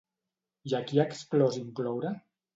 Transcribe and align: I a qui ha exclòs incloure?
I 0.71 0.73
a 0.77 0.81
qui 0.87 1.03
ha 1.03 1.05
exclòs 1.11 1.61
incloure? 1.61 2.17